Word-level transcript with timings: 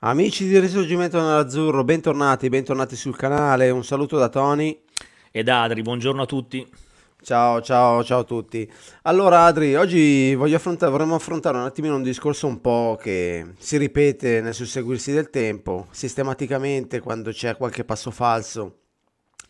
Amici 0.00 0.46
di 0.46 0.60
Risorgimento 0.60 1.18
Nell'Azzurro, 1.18 1.82
bentornati, 1.82 2.48
bentornati 2.48 2.94
sul 2.94 3.16
canale. 3.16 3.70
Un 3.70 3.82
saluto 3.82 4.16
da 4.16 4.28
Tony. 4.28 4.80
Ed 5.32 5.48
Adri, 5.48 5.82
buongiorno 5.82 6.22
a 6.22 6.24
tutti. 6.24 6.64
Ciao, 7.20 7.60
ciao, 7.60 8.04
ciao 8.04 8.20
a 8.20 8.24
tutti. 8.24 8.70
Allora, 9.02 9.46
Adri, 9.46 9.74
oggi 9.74 10.38
affrontare, 10.54 10.92
vorremmo 10.92 11.16
affrontare 11.16 11.56
un 11.56 11.64
attimino 11.64 11.96
un 11.96 12.04
discorso 12.04 12.46
un 12.46 12.60
po' 12.60 12.96
che 13.02 13.54
si 13.58 13.76
ripete 13.76 14.40
nel 14.40 14.54
susseguirsi 14.54 15.10
del 15.10 15.30
tempo. 15.30 15.88
Sistematicamente, 15.90 17.00
quando 17.00 17.32
c'è 17.32 17.56
qualche 17.56 17.82
passo 17.82 18.12
falso, 18.12 18.76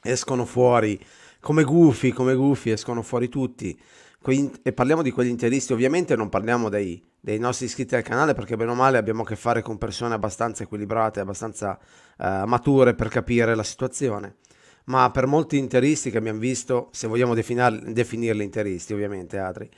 escono 0.03 0.47
fuori 0.47 0.99
come 1.41 1.63
gufi, 1.63 2.11
come 2.11 2.35
gufi, 2.35 2.71
escono 2.71 3.03
fuori 3.03 3.29
tutti. 3.29 3.79
E 4.21 4.73
parliamo 4.73 5.03
di 5.03 5.11
quegli 5.11 5.29
interisti, 5.29 5.73
ovviamente 5.73 6.17
non 6.17 6.29
parliamo 6.29 6.69
dei, 6.69 7.03
dei 7.21 7.39
nostri 7.39 7.67
iscritti 7.67 7.95
al 7.95 8.03
canale 8.03 8.35
perché 8.35 8.57
bene 8.57 8.73
o 8.73 8.75
male 8.75 8.99
abbiamo 8.99 9.23
a 9.23 9.25
che 9.25 9.37
fare 9.37 9.63
con 9.63 9.79
persone 9.79 10.15
abbastanza 10.15 10.65
equilibrate, 10.65 11.21
abbastanza 11.21 11.79
uh, 12.19 12.45
mature 12.45 12.95
per 12.95 13.09
capire 13.09 13.55
la 13.55 13.63
situazione. 13.63 14.37
Ma 14.85 15.11
per 15.11 15.27
molti 15.27 15.57
interisti 15.57 16.11
che 16.11 16.19
abbiamo 16.19 16.41
visto, 16.41 16.89
se 16.93 17.07
vogliamo 17.07 17.35
definirli 17.35 18.43
interisti 18.43 18.93
ovviamente, 18.93 19.39
altri, 19.39 19.71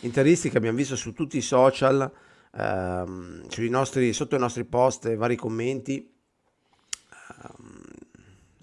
interisti 0.00 0.48
che 0.48 0.58
abbiamo 0.58 0.76
visto 0.76 0.94
su 0.94 1.12
tutti 1.12 1.38
i 1.38 1.42
social, 1.42 2.10
ehm, 2.54 3.46
nostri, 3.70 4.12
sotto 4.12 4.36
i 4.36 4.38
nostri 4.38 4.64
post 4.64 5.14
vari 5.16 5.36
commenti, 5.36 6.14
ehm, 7.42 7.82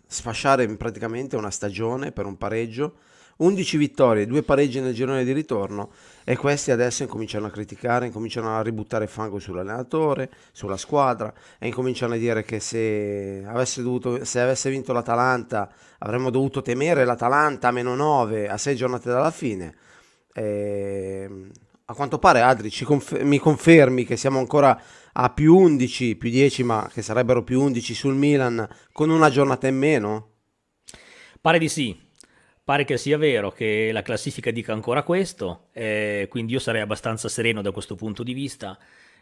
sfasciare 0.06 0.68
praticamente 0.76 1.36
una 1.36 1.50
stagione 1.50 2.12
per 2.12 2.26
un 2.26 2.38
pareggio 2.38 2.98
11 3.38 3.78
vittorie, 3.78 4.26
2 4.26 4.44
pareggi 4.44 4.80
nel 4.80 4.94
girone 4.94 5.26
di 5.26 5.34
ritorno 5.34 5.92
e 6.24 6.38
questi 6.38 6.72
adesso 6.72 7.04
incominciano 7.04 7.48
a 7.48 7.50
criticare, 7.50 8.06
incominciano 8.06 8.56
a 8.56 8.62
ributtare 8.62 9.08
fango 9.08 9.40
sull'allenatore, 9.40 10.30
sulla 10.54 10.78
squadra 10.78 11.34
e 11.60 11.68
incominciano 11.68 12.14
a 12.14 12.18
dire 12.18 12.44
che 12.44 12.60
se 12.62 13.44
avesse, 13.46 13.82
dovuto, 13.82 14.24
se 14.24 14.40
avesse 14.40 14.70
vinto 14.70 14.94
l'Atalanta 14.94 15.70
avremmo 16.00 16.30
dovuto 16.30 16.62
temere 16.62 17.04
l'Atalanta 17.04 17.68
a 17.68 17.72
meno 17.72 17.94
9 17.96 18.48
a 18.48 18.58
6 18.58 18.76
giornate 18.76 19.10
dalla 19.10 19.32
fine. 19.32 19.76
E 20.34 21.30
a 21.88 21.94
quanto 21.94 22.18
pare 22.18 22.42
Adri 22.42 22.72
conf- 22.84 23.22
mi 23.22 23.38
confermi 23.38 24.06
che 24.06 24.18
siamo 24.18 24.40
ancora 24.40 24.82
a 25.12 25.30
più 25.30 25.56
11, 25.56 26.16
più 26.16 26.30
10 26.30 26.64
ma 26.64 26.90
che 26.92 27.02
sarebbero 27.02 27.44
più 27.44 27.62
11 27.62 27.94
sul 27.94 28.16
Milan 28.16 28.68
con 28.92 29.10
una 29.10 29.30
giornata 29.30 29.68
in 29.68 29.78
meno? 29.78 30.30
Pare 31.40 31.60
di 31.60 31.70
sì, 31.70 32.05
Pare 32.66 32.84
che 32.84 32.98
sia 32.98 33.20
vero 33.20 33.52
che 33.52 33.92
la 33.92 34.02
classifica 34.02 34.50
dica 34.50 34.74
ancora 34.74 35.04
questo, 35.04 35.68
eh, 35.72 36.26
quindi 36.32 36.54
io 36.54 36.60
sarei 36.60 36.82
abbastanza 36.82 37.30
sereno 37.30 37.62
da 37.62 37.70
questo 37.70 37.94
punto 37.94 38.24
di 38.24 38.34
vista. 38.34 38.76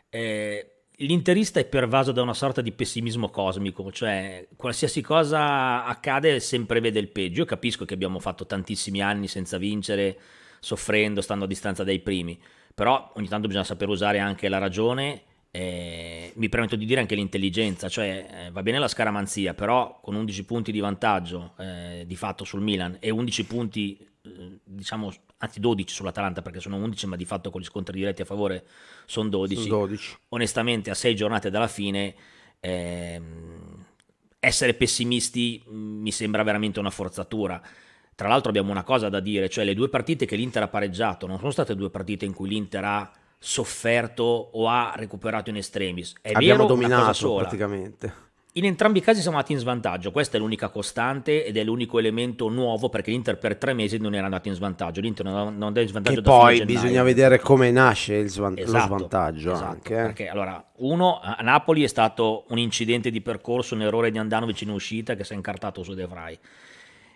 Eh, 0.08 0.86
l'interista 0.96 1.60
è 1.60 1.66
pervaso 1.66 2.14
da 2.14 2.22
una 2.22 2.34
sorta 2.34 2.62
di 2.62 2.72
pessimismo 2.72 3.30
cosmico, 3.30 3.92
cioè 3.92 4.48
qualsiasi 4.56 5.02
cosa 5.02 5.84
accade 5.84 6.40
sempre 6.40 6.80
vede 6.80 7.00
il 7.00 7.10
peggio. 7.10 7.42
Io 7.42 7.46
capisco 7.46 7.84
che 7.84 7.94
abbiamo 7.94 8.20
fatto 8.20 8.46
tantissimi 8.46 9.02
anni 9.02 9.28
senza 9.28 9.58
vincere, 9.58 10.18
soffrendo, 10.62 11.20
stando 11.20 11.44
a 11.44 11.48
distanza 11.48 11.84
dai 11.84 12.00
primi, 12.00 12.42
però 12.74 13.12
ogni 13.16 13.28
tanto 13.28 13.48
bisogna 13.48 13.66
saper 13.66 13.90
usare 13.90 14.20
anche 14.20 14.48
la 14.48 14.58
ragione 14.58 15.24
eh, 15.56 16.34
mi 16.34 16.50
permetto 16.50 16.76
di 16.76 16.84
dire 16.84 17.00
anche 17.00 17.14
l'intelligenza, 17.14 17.88
cioè 17.88 18.46
eh, 18.48 18.52
va 18.52 18.64
bene 18.64 18.80
la 18.80 18.88
scaramanzia, 18.88 19.54
però 19.54 20.00
con 20.02 20.16
11 20.16 20.46
punti 20.46 20.72
di 20.72 20.80
vantaggio 20.80 21.54
eh, 21.60 22.06
di 22.08 22.16
fatto 22.16 22.44
sul 22.44 22.62
Milan 22.62 22.98
e 23.00 23.12
11 23.12 23.46
punti, 23.46 23.96
eh, 24.24 24.60
diciamo, 24.64 25.14
anzi 25.38 25.60
12 25.60 25.94
sull'Atalanta 25.94 26.42
perché 26.42 26.60
sono 26.60 26.78
11, 26.78 27.06
ma 27.06 27.16
di 27.16 27.26
fatto 27.26 27.52
con 27.52 27.62
gli 27.62 27.66
scontri 27.66 28.00
diretti 28.00 28.24
a 28.24 28.26
favore 28.26 28.66
sono 29.06 29.30
12. 29.30 29.62
Sono 29.62 29.78
12. 29.86 30.18
Onestamente 30.30 30.90
a 30.90 30.96
6 30.96 31.16
giornate 31.16 31.52
dalla 31.52 31.68
fine 31.68 32.16
ehm, 32.60 33.86
essere 34.40 34.74
pessimisti 34.74 35.64
mm, 35.70 36.02
mi 36.02 36.12
sembra 36.12 36.42
veramente 36.42 36.80
una 36.80 36.90
forzatura. 36.90 37.62
Tra 38.16 38.28
l'altro 38.28 38.50
abbiamo 38.50 38.72
una 38.72 38.84
cosa 38.84 39.08
da 39.08 39.20
dire, 39.20 39.50
cioè 39.50 39.66
le 39.66 39.76
due 39.76 39.90
partite 39.90 40.26
che 40.26 40.36
l'Inter 40.36 40.64
ha 40.64 40.68
pareggiato 40.68 41.28
non 41.28 41.38
sono 41.38 41.52
state 41.52 41.76
due 41.76 41.92
partite 41.92 42.26
in 42.26 42.34
cui 42.34 42.50
l'Inter 42.50 42.84
ha 42.84 43.12
sofferto 43.46 44.24
o 44.24 44.70
ha 44.70 44.94
recuperato 44.96 45.50
in 45.50 45.58
extremis. 45.58 46.14
È 46.22 46.32
Abbiamo 46.32 46.64
vero, 46.64 46.76
dominato 46.76 47.36
praticamente. 47.36 48.22
In 48.54 48.66
entrambi 48.66 49.00
i 49.00 49.02
casi 49.02 49.20
siamo 49.20 49.36
andati 49.36 49.54
in 49.54 49.60
svantaggio, 49.60 50.12
questa 50.12 50.38
è 50.38 50.40
l'unica 50.40 50.70
costante 50.70 51.44
ed 51.44 51.58
è 51.58 51.64
l'unico 51.64 51.98
elemento 52.00 52.48
nuovo 52.50 52.88
perché 52.88 53.10
l'Inter 53.10 53.38
per 53.40 53.58
tre 53.58 53.74
mesi 53.74 53.98
non 53.98 54.14
era 54.14 54.26
andato 54.26 54.48
in 54.48 54.54
svantaggio, 54.54 55.02
l'Inter 55.02 55.26
non, 55.26 55.74
è 55.76 55.82
in 55.82 55.88
svantaggio 55.88 56.16
che 56.18 56.22
poi 56.22 56.64
bisogna 56.64 57.02
vedere 57.02 57.40
come 57.40 57.72
nasce 57.72 58.14
il 58.14 58.30
svan- 58.30 58.58
esatto, 58.58 58.94
lo 58.94 58.98
svantaggio 58.98 59.52
esatto, 59.54 59.72
anche. 59.72 59.94
Eh. 59.94 60.04
Perché 60.04 60.28
allora, 60.30 60.64
uno, 60.78 61.20
a 61.20 61.42
Napoli 61.42 61.84
è 61.84 61.88
stato 61.88 62.46
un 62.50 62.60
incidente 62.60 63.10
di 63.10 63.22
percorso, 63.22 63.74
un 63.74 63.82
errore 63.82 64.12
di 64.12 64.20
Andanovic 64.20 64.62
in 64.62 64.70
uscita 64.70 65.16
che 65.16 65.24
si 65.24 65.34
è 65.34 65.36
incartato 65.36 65.82
su 65.82 65.96
De 65.96 66.06
Vrij 66.06 66.38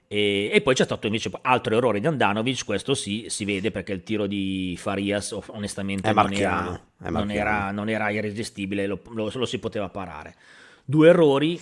e, 0.09 0.49
e, 0.53 0.61
poi 0.61 0.73
c'è 0.73 0.85
stato 0.85 1.05
invece 1.07 1.29
altro 1.41 1.75
errore 1.75 1.99
di 1.99 2.07
Andanovic, 2.07 2.63
questo 2.63 2.93
sì, 2.93 3.25
si 3.27 3.43
vede 3.43 3.71
perché 3.71 3.91
il 3.91 4.03
tiro 4.03 4.25
di 4.25 4.73
Farias 4.77 5.37
onestamente 5.47 6.13
non 6.13 6.31
era, 6.31 6.81
non, 6.97 7.29
era, 7.29 7.71
non, 7.71 7.89
era, 7.89 8.09
irresistibile, 8.09 8.87
lo, 8.87 9.01
lo, 9.09 9.29
lo, 9.33 9.45
si 9.45 9.59
poteva 9.59 9.89
parare. 9.89 10.35
Due 10.85 11.09
errori, 11.09 11.59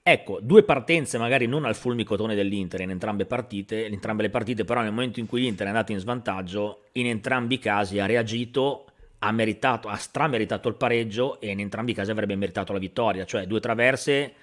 ecco, 0.00 0.38
due 0.40 0.62
partenze 0.62 1.18
magari 1.18 1.46
non 1.46 1.64
al 1.64 1.74
fulmicotone 1.74 2.36
dell'Inter 2.36 2.82
in 2.82 2.90
entrambe, 2.90 3.26
partite, 3.26 3.84
in 3.84 3.94
entrambe 3.94 4.22
le 4.22 4.30
partite, 4.30 4.62
però 4.62 4.80
nel 4.80 4.92
momento 4.92 5.18
in 5.18 5.26
cui 5.26 5.40
l'Inter 5.40 5.66
è 5.66 5.70
andato 5.70 5.90
in 5.90 5.98
svantaggio, 5.98 6.84
in 6.92 7.08
entrambi 7.08 7.54
i 7.54 7.58
casi 7.58 7.98
ha 7.98 8.06
reagito, 8.06 8.86
ha 9.18 9.32
meritato, 9.32 9.88
ha 9.88 9.96
strameritato 9.96 10.68
il 10.68 10.76
pareggio 10.76 11.40
e 11.40 11.50
in 11.50 11.58
entrambi 11.58 11.90
i 11.90 11.94
casi 11.94 12.12
avrebbe 12.12 12.36
meritato 12.36 12.72
la 12.72 12.78
vittoria, 12.78 13.24
cioè 13.24 13.44
due 13.48 13.58
traverse 13.58 14.34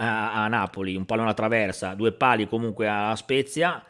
a, 0.00 0.44
a 0.44 0.48
Napoli, 0.48 0.96
un 0.96 1.04
pallone 1.04 1.30
a 1.30 1.34
traversa, 1.34 1.94
due 1.94 2.12
pali 2.12 2.46
comunque 2.48 2.88
a 2.88 3.14
Spezia, 3.16 3.82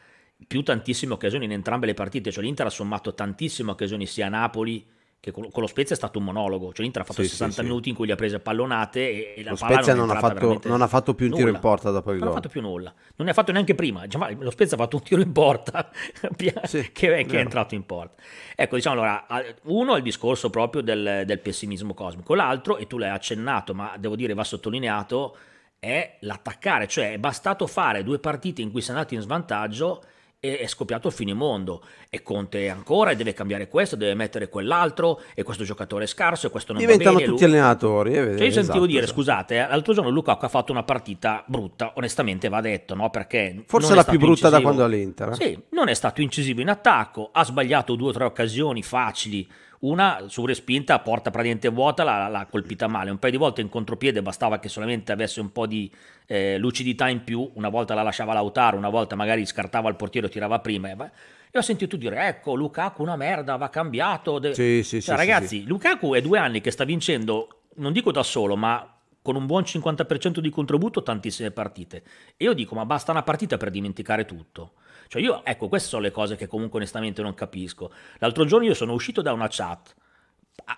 più 0.46 0.62
tantissime 0.62 1.14
occasioni 1.14 1.44
in 1.44 1.52
entrambe 1.52 1.86
le 1.86 1.94
partite, 1.94 2.30
cioè 2.30 2.44
l'Inter 2.44 2.66
ha 2.66 2.70
sommato 2.70 3.14
tantissime 3.14 3.70
occasioni 3.70 4.06
sia 4.06 4.26
a 4.26 4.30
Napoli 4.30 4.86
che 5.20 5.32
con, 5.32 5.48
lo 5.52 5.66
Spezia 5.66 5.96
è 5.96 5.98
stato 5.98 6.20
un 6.20 6.26
monologo, 6.26 6.72
cioè 6.72 6.82
l'Inter 6.82 7.02
ha 7.02 7.04
fatto 7.04 7.22
sì, 7.22 7.28
60 7.28 7.54
sì, 7.54 7.62
minuti 7.62 7.82
sì. 7.84 7.88
in 7.90 7.96
cui 7.96 8.06
gli 8.06 8.12
ha 8.12 8.14
prese 8.14 8.38
pallonate 8.38 9.34
e, 9.34 9.42
la 9.42 9.50
lo 9.50 9.56
Spezia 9.56 9.92
non, 9.92 10.06
non, 10.06 10.16
ha 10.16 10.20
fatto, 10.20 10.60
non, 10.64 10.80
ha 10.80 10.86
fatto, 10.86 11.14
più 11.14 11.26
un 11.26 11.32
nulla. 11.32 11.44
tiro 11.44 11.56
in 11.56 11.60
porta 11.60 11.90
dopo 11.90 12.12
il 12.12 12.18
non 12.18 12.28
gol. 12.28 12.28
Non 12.28 12.36
ha 12.36 12.40
fatto 12.40 12.48
più 12.48 12.60
nulla, 12.60 12.94
non 13.16 13.26
ne 13.26 13.30
ha 13.32 13.34
fatto 13.34 13.52
neanche 13.52 13.74
prima, 13.74 14.04
lo 14.38 14.50
Spezia 14.50 14.76
ha 14.76 14.80
fatto 14.80 14.96
un 14.96 15.02
tiro 15.02 15.20
in 15.20 15.32
porta 15.32 15.90
che, 16.36 16.90
che, 16.92 17.16
è 17.16 17.34
entrato 17.34 17.74
in 17.74 17.84
porta. 17.84 18.22
Ecco, 18.54 18.76
diciamo 18.76 18.94
allora, 18.94 19.26
uno 19.64 19.94
è 19.94 19.96
il 19.96 20.04
discorso 20.04 20.50
proprio 20.50 20.82
del, 20.82 21.24
del 21.26 21.40
pessimismo 21.40 21.94
cosmico, 21.94 22.34
l'altro, 22.34 22.76
e 22.76 22.86
tu 22.86 22.96
l'hai 22.96 23.10
accennato, 23.10 23.74
ma 23.74 23.96
devo 23.98 24.14
dire 24.14 24.34
va 24.34 24.44
sottolineato, 24.44 25.36
è 25.78 26.16
l'attaccare, 26.20 26.86
cioè 26.88 27.12
è 27.12 27.18
bastato 27.18 27.66
fare 27.66 28.02
due 28.02 28.18
partite 28.18 28.62
in 28.62 28.70
cui 28.70 28.80
si 28.80 28.88
è 28.88 28.92
andati 28.92 29.14
in 29.14 29.20
svantaggio 29.20 30.02
e 30.40 30.58
è 30.58 30.66
scoppiato 30.68 31.08
il 31.08 31.14
finimondo 31.14 31.82
e 32.08 32.22
Conte 32.22 32.68
ancora 32.68 33.10
e 33.10 33.16
deve 33.16 33.32
cambiare 33.32 33.66
questo, 33.66 33.96
deve 33.96 34.14
mettere 34.14 34.48
quell'altro 34.48 35.20
e 35.34 35.42
questo 35.42 35.64
giocatore 35.64 36.04
è 36.04 36.06
scarso 36.06 36.46
e 36.46 36.50
questo 36.50 36.72
non 36.72 36.80
diventano 36.80 37.14
va 37.14 37.18
bene. 37.18 37.30
tutti 37.32 37.44
allenatori 37.44 38.12
eh, 38.12 38.14
cioè 38.14 38.24
io 38.24 38.44
esatto, 38.44 38.64
sentivo 38.64 38.86
dire 38.86 39.02
esatto. 39.02 39.18
scusate 39.18 39.56
eh, 39.56 39.66
l'altro 39.66 39.94
giorno 39.94 40.10
Lukaku 40.10 40.44
ha 40.44 40.48
fatto 40.48 40.70
una 40.70 40.84
partita 40.84 41.42
brutta 41.44 41.92
onestamente 41.96 42.48
va 42.48 42.60
detto 42.60 42.94
no 42.94 43.10
perché 43.10 43.64
forse 43.66 43.96
la 43.96 44.04
più 44.04 44.18
brutta 44.18 44.46
incisivo. 44.46 44.56
da 44.56 44.60
quando 44.60 44.84
all'Inter 44.84 45.28
eh? 45.30 45.34
sì 45.34 45.62
non 45.70 45.88
è 45.88 45.94
stato 45.94 46.20
incisivo 46.20 46.60
in 46.60 46.68
attacco 46.68 47.30
ha 47.32 47.42
sbagliato 47.42 47.96
due 47.96 48.10
o 48.10 48.12
tre 48.12 48.24
occasioni 48.24 48.80
facili 48.84 49.48
una 49.80 50.24
su 50.26 50.44
respinta 50.44 50.98
porta 50.98 51.30
praticamente 51.30 51.68
vuota, 51.68 52.02
l'ha, 52.02 52.28
l'ha, 52.28 52.46
colpita 52.46 52.88
male. 52.88 53.10
Un 53.10 53.18
paio 53.18 53.32
di 53.32 53.38
volte 53.38 53.60
in 53.60 53.68
contropiede 53.68 54.22
bastava 54.22 54.58
che 54.58 54.68
solamente 54.68 55.12
avesse 55.12 55.40
un 55.40 55.52
po' 55.52 55.66
di 55.66 55.90
eh, 56.26 56.58
lucidità 56.58 57.08
in 57.08 57.22
più. 57.22 57.48
Una 57.54 57.68
volta 57.68 57.94
la 57.94 58.02
lasciava 58.02 58.32
Lautaro, 58.32 58.76
una 58.76 58.88
volta 58.88 59.14
magari 59.14 59.46
scartava 59.46 59.88
il 59.88 59.96
portiere 59.96 60.26
o 60.26 60.30
tirava 60.30 60.58
prima. 60.58 60.88
E 60.90 61.58
ho 61.58 61.62
sentito 61.62 61.96
dire: 61.96 62.26
Ecco, 62.26 62.54
Lukaku 62.54 63.02
una 63.02 63.16
merda, 63.16 63.56
va 63.56 63.68
cambiato. 63.68 64.38
De... 64.38 64.54
Sì, 64.54 64.82
sì, 64.82 65.00
cioè, 65.00 65.14
sì, 65.14 65.20
ragazzi, 65.20 65.64
Lukaku 65.64 66.14
è 66.14 66.20
due 66.20 66.38
anni 66.38 66.60
che 66.60 66.70
sta 66.70 66.84
vincendo, 66.84 67.62
non 67.76 67.92
dico 67.92 68.10
da 68.10 68.22
solo, 68.22 68.56
ma 68.56 68.92
con 69.22 69.36
un 69.36 69.46
buon 69.46 69.62
50% 69.62 70.38
di 70.38 70.50
contributo 70.50 71.02
tantissime 71.02 71.50
partite. 71.50 72.02
E 72.36 72.44
io 72.44 72.52
dico, 72.52 72.74
ma 72.74 72.86
basta 72.86 73.12
una 73.12 73.22
partita 73.22 73.56
per 73.56 73.70
dimenticare 73.70 74.24
tutto. 74.24 74.72
Cioè 75.08 75.22
io, 75.22 75.44
ecco, 75.44 75.68
queste 75.68 75.88
sono 75.88 76.02
le 76.02 76.10
cose 76.10 76.36
che 76.36 76.46
comunque 76.46 76.78
onestamente 76.78 77.22
non 77.22 77.34
capisco. 77.34 77.90
L'altro 78.18 78.44
giorno 78.44 78.66
io 78.66 78.74
sono 78.74 78.92
uscito 78.92 79.22
da 79.22 79.32
una 79.32 79.48
chat, 79.50 79.94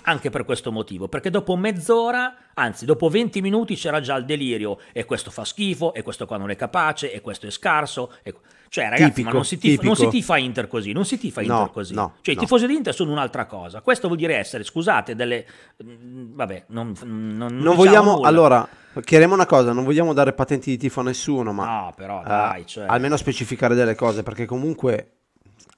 anche 0.05 0.31
per 0.31 0.45
questo 0.45 0.71
motivo, 0.71 1.09
perché 1.09 1.31
dopo 1.31 1.57
mezz'ora, 1.57 2.51
anzi 2.55 2.85
dopo 2.85 3.09
20 3.09 3.41
minuti 3.41 3.75
c'era 3.75 4.01
già 4.01 4.17
il 4.17 4.25
delirio, 4.25 4.79
e 4.93 5.05
questo 5.05 5.31
fa 5.31 5.45
schifo, 5.45 5.93
e 5.95 6.03
questo 6.03 6.27
qua 6.27 6.37
non 6.37 6.51
è 6.51 6.57
capace, 6.57 7.13
e 7.13 7.21
questo 7.21 7.47
è 7.47 7.51
scarso. 7.51 8.15
E... 8.23 8.35
Cioè 8.73 8.85
ragazzi, 8.85 9.05
tipico, 9.07 9.27
ma 9.27 9.35
non 9.35 9.45
si, 9.45 9.59
tifa, 9.59 9.83
non 9.83 9.97
si, 9.97 10.09
tifa, 10.09 10.37
Inter 10.37 10.69
così, 10.69 10.93
non 10.93 11.05
si 11.05 11.19
tifa 11.19 11.41
Inter 11.41 11.57
no, 11.59 11.71
così. 11.71 11.93
No, 11.93 12.15
cioè 12.21 12.37
no. 12.37 12.41
i 12.41 12.45
tifosi 12.45 12.67
di 12.69 12.75
Inter 12.77 12.95
sono 12.95 13.11
un'altra 13.11 13.47
cosa. 13.47 13.81
Questo 13.81 14.07
vuol 14.07 14.21
dire 14.21 14.37
essere, 14.37 14.63
scusate, 14.63 15.17
delle... 15.17 15.45
Mm, 15.85 16.37
vabbè, 16.37 16.67
non, 16.69 16.95
non, 17.03 17.37
non, 17.37 17.57
non 17.57 17.75
vogliamo... 17.75 18.15
Nulla. 18.15 18.29
Allora 18.29 18.69
Chiariamo 18.93 19.35
una 19.35 19.47
cosa, 19.47 19.73
non 19.73 19.85
vogliamo 19.85 20.13
dare 20.13 20.33
patenti 20.33 20.71
di 20.71 20.77
tifo 20.77 21.01
a 21.01 21.05
nessuno, 21.05 21.53
ma 21.53 21.65
no, 21.65 21.93
però, 21.95 22.23
dai, 22.25 22.63
eh, 22.63 22.67
cioè... 22.67 22.87
almeno 22.89 23.17
specificare 23.17 23.77
delle 23.77 23.95
cose, 23.95 24.25
perché 24.25 24.47
comunque, 24.47 25.19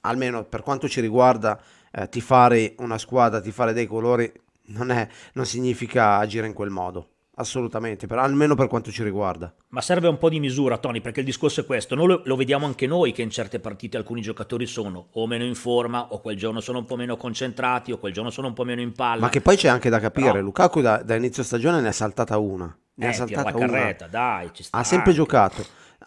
almeno 0.02 0.44
per 0.44 0.62
quanto 0.62 0.88
ci 0.88 1.02
riguarda, 1.02 1.60
eh, 1.90 2.08
tifare 2.08 2.74
una 2.78 2.96
squadra, 2.96 3.42
tifare 3.42 3.74
dei 3.74 3.86
colori, 3.86 4.32
non, 4.68 4.90
è, 4.90 5.06
non 5.34 5.44
significa 5.44 6.16
agire 6.16 6.46
in 6.46 6.54
quel 6.54 6.70
modo. 6.70 7.08
Assolutamente, 7.36 8.06
per, 8.06 8.18
almeno 8.18 8.54
per 8.54 8.68
quanto 8.68 8.90
ci 8.90 9.02
riguarda. 9.02 9.52
Ma 9.68 9.80
serve 9.80 10.08
un 10.08 10.18
po' 10.18 10.28
di 10.28 10.40
misura, 10.40 10.78
Tony, 10.78 11.00
perché 11.00 11.20
il 11.20 11.26
discorso 11.26 11.60
è 11.60 11.64
questo. 11.64 11.94
Noi 11.94 12.06
lo, 12.08 12.22
lo, 12.24 12.36
vediamo 12.36 12.66
anche 12.66 12.86
noi 12.86 13.12
che 13.12 13.22
in 13.22 13.30
certe 13.30 13.60
partite 13.60 13.96
alcuni 13.96 14.20
giocatori 14.20 14.66
sono 14.66 15.08
o 15.12 15.26
meno 15.26 15.44
in 15.44 15.54
forma, 15.54 16.12
o 16.12 16.20
quel 16.20 16.36
giorno 16.36 16.60
sono 16.60 16.78
un 16.78 16.84
po' 16.84 16.96
meno 16.96 17.16
concentrati, 17.16 17.92
o 17.92 17.98
quel 17.98 18.12
giorno 18.12 18.30
sono 18.30 18.48
un 18.48 18.54
po' 18.54 18.64
meno 18.64 18.80
in 18.80 18.92
palla. 18.92 19.22
Ma 19.22 19.28
che 19.28 19.40
poi 19.40 19.56
c'è 19.56 19.68
anche 19.68 19.88
da 19.88 20.00
capire, 20.00 20.32
Però... 20.32 20.42
Lukaku 20.42 20.80
da, 20.80 21.02
da, 21.02 21.14
inizio 21.14 21.42
stagione 21.42 21.80
ne 21.80 21.88
ha 21.88 21.92
saltata 21.92 22.36
una. 22.38 22.76
Ne 22.94 23.06
eh, 23.06 23.08
ha 23.08 23.12
saltata 23.12 23.56
una. 23.56 23.96
dai, 24.10 24.50
ci 24.52 24.62
sta 24.64 24.78
Ha 24.78 24.84
sempre 24.84 25.10
anche. 25.10 25.22
giocato. 25.22 25.64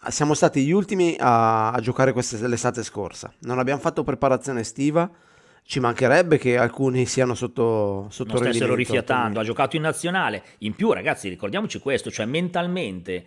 Siamo 0.08 0.34
stati 0.34 0.64
gli 0.64 0.70
ultimi 0.70 1.16
a, 1.18 1.72
a 1.72 1.80
giocare 1.80 2.12
queste, 2.12 2.46
l'estate 2.46 2.84
scorsa. 2.84 3.32
Non 3.40 3.58
abbiamo 3.58 3.80
fatto 3.80 4.04
preparazione 4.04 4.60
estiva 4.60 5.10
ci 5.66 5.80
mancherebbe 5.80 6.38
che 6.38 6.56
alcuni 6.56 7.06
siano 7.06 7.34
sotto, 7.34 8.06
sotto 8.10 8.34
non 8.34 8.42
stessero 8.44 8.76
rifiatando, 8.76 9.40
ha 9.40 9.44
giocato 9.44 9.74
in 9.74 9.82
nazionale. 9.82 10.42
In 10.58 10.74
più, 10.74 10.92
ragazzi, 10.92 11.28
ricordiamoci 11.28 11.80
questo, 11.80 12.10
cioè 12.10 12.24
mentalmente 12.24 13.24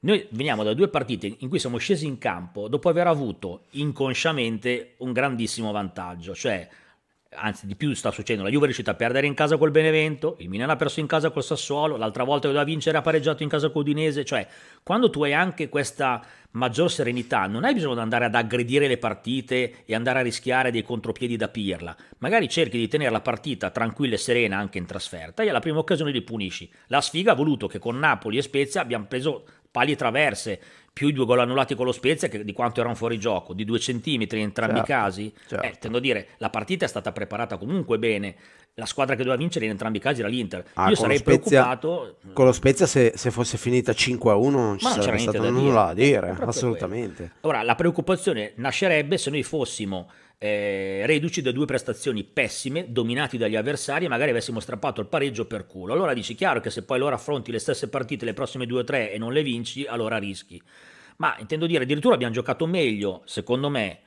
noi 0.00 0.26
veniamo 0.30 0.62
da 0.62 0.72
due 0.72 0.88
partite 0.88 1.34
in 1.38 1.48
cui 1.48 1.58
siamo 1.58 1.76
scesi 1.76 2.06
in 2.06 2.18
campo 2.18 2.68
dopo 2.68 2.88
aver 2.88 3.06
avuto 3.06 3.64
inconsciamente 3.72 4.94
un 4.98 5.12
grandissimo 5.12 5.72
vantaggio, 5.72 6.34
cioè 6.34 6.66
anzi 7.34 7.66
di 7.66 7.76
più 7.76 7.92
sta 7.94 8.10
succedendo, 8.10 8.44
la 8.44 8.50
Juve 8.50 8.62
è 8.62 8.66
riuscita 8.66 8.92
a 8.92 8.94
perdere 8.94 9.26
in 9.26 9.34
casa 9.34 9.56
col 9.56 9.70
Benevento, 9.70 10.36
il 10.38 10.48
Milan 10.48 10.70
ha 10.70 10.76
perso 10.76 11.00
in 11.00 11.06
casa 11.06 11.30
col 11.30 11.42
Sassuolo, 11.44 11.96
l'altra 11.96 12.24
volta 12.24 12.46
doveva 12.46 12.64
vincere 12.64 12.98
ha 12.98 13.02
pareggiato 13.02 13.42
in 13.42 13.48
casa 13.48 13.70
con 13.70 13.82
Udinese, 13.82 14.24
cioè 14.24 14.46
quando 14.82 15.10
tu 15.10 15.22
hai 15.24 15.32
anche 15.32 15.68
questa 15.68 16.24
maggior 16.52 16.90
serenità 16.90 17.46
non 17.46 17.64
hai 17.64 17.74
bisogno 17.74 17.94
di 17.94 18.00
andare 18.00 18.26
ad 18.26 18.34
aggredire 18.34 18.86
le 18.86 18.98
partite 18.98 19.84
e 19.84 19.94
andare 19.94 20.20
a 20.20 20.22
rischiare 20.22 20.70
dei 20.70 20.82
contropiedi 20.82 21.36
da 21.36 21.48
pirla, 21.48 21.96
magari 22.18 22.48
cerchi 22.48 22.78
di 22.78 22.88
tenere 22.88 23.10
la 23.10 23.20
partita 23.20 23.70
tranquilla 23.70 24.14
e 24.14 24.18
serena 24.18 24.58
anche 24.58 24.78
in 24.78 24.86
trasferta 24.86 25.42
e 25.42 25.48
alla 25.48 25.60
prima 25.60 25.78
occasione 25.78 26.12
li 26.12 26.22
punisci. 26.22 26.70
La 26.86 27.00
sfiga 27.00 27.32
ha 27.32 27.36
voluto 27.36 27.66
che 27.66 27.78
con 27.78 27.98
Napoli 27.98 28.38
e 28.38 28.42
Spezia 28.42 28.80
abbiamo 28.80 29.06
preso 29.06 29.44
pali 29.74 29.96
traverse, 29.96 30.60
più 30.94 31.08
i 31.08 31.12
due 31.12 31.24
gol 31.26 31.40
annullati 31.40 31.74
con 31.74 31.86
lo 31.86 31.92
Spezia 31.92 32.28
che 32.28 32.44
di 32.44 32.52
quanto 32.52 32.78
erano 32.78 32.94
fuori 32.94 33.18
gioco, 33.18 33.52
di 33.52 33.64
due 33.64 33.80
centimetri 33.80 34.38
in 34.38 34.44
entrambi 34.44 34.76
certo, 34.76 34.92
i 34.92 34.94
casi. 34.94 35.34
Certo. 35.48 35.66
Eh, 35.66 35.72
tendo 35.80 35.98
a 35.98 36.00
dire, 36.00 36.28
la 36.38 36.50
partita 36.50 36.84
è 36.84 36.88
stata 36.88 37.10
preparata 37.10 37.56
comunque 37.56 37.98
bene, 37.98 38.36
la 38.74 38.86
squadra 38.86 39.16
che 39.16 39.24
doveva 39.24 39.36
vincere 39.36 39.64
in 39.64 39.72
entrambi 39.72 39.98
i 39.98 40.00
casi 40.00 40.20
era 40.20 40.28
l'Inter. 40.28 40.64
Ah, 40.74 40.88
Io 40.88 40.94
sarei 40.94 41.18
Spezia, 41.18 41.62
preoccupato... 41.76 42.18
Con 42.32 42.44
lo 42.44 42.52
Spezia 42.52 42.86
se, 42.86 43.12
se, 43.16 43.32
fosse 43.32 43.58
finita 43.58 43.92
5 43.92 44.30
a 44.30 44.36
1 44.36 44.50
non 44.50 44.78
ci 44.78 44.84
non 44.84 44.94
sarebbe 44.94 45.18
stato 45.18 45.50
nulla 45.50 45.86
da 45.86 45.94
dire, 45.94 46.36
assolutamente. 46.40 47.32
Quello. 47.40 47.56
Ora, 47.56 47.64
la 47.64 47.74
preoccupazione 47.74 48.52
nascerebbe 48.56 49.18
se 49.18 49.30
noi 49.30 49.42
fossimo 49.42 50.08
eh, 50.38 51.02
reduci 51.06 51.42
da 51.42 51.52
due 51.52 51.66
prestazioni 51.66 52.24
pessime, 52.24 52.86
dominati 52.90 53.38
dagli 53.38 53.56
avversari 53.56 54.04
e 54.04 54.08
magari 54.08 54.30
avessimo 54.30 54.60
strappato 54.60 55.00
il 55.00 55.06
pareggio 55.06 55.46
per 55.46 55.66
culo. 55.66 55.92
Allora 55.92 56.12
dici 56.12 56.34
chiaro 56.34 56.60
che 56.60 56.70
se 56.70 56.84
poi 56.84 56.98
loro 56.98 57.14
affronti 57.14 57.50
le 57.50 57.58
stesse 57.58 57.88
partite 57.88 58.24
le 58.24 58.34
prossime 58.34 58.66
due 58.66 58.80
o 58.80 58.84
tre 58.84 59.12
e 59.12 59.18
non 59.18 59.32
le 59.32 59.42
vinci, 59.42 59.86
allora 59.86 60.18
rischi. 60.18 60.60
Ma 61.16 61.36
intendo 61.38 61.66
dire, 61.66 61.84
addirittura 61.84 62.14
abbiamo 62.14 62.32
giocato 62.32 62.66
meglio, 62.66 63.22
secondo 63.24 63.68
me, 63.68 64.00